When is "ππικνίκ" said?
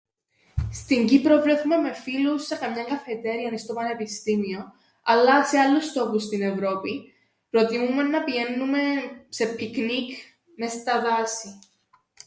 9.45-10.11